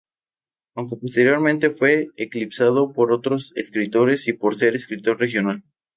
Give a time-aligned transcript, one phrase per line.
[0.73, 5.61] Aunque posteriormente fue eclipsado por otros escritores, y por ser escritor regional.